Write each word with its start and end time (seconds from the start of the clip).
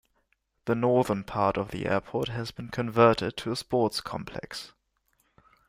The 0.65 0.73
northern 0.73 1.23
part 1.23 1.57
of 1.57 1.69
the 1.69 1.85
airport 1.85 2.29
has 2.29 2.49
been 2.49 2.69
converted 2.69 3.37
to 3.37 3.51
a 3.51 3.55
sports 3.55 4.01
complex. 4.01 4.73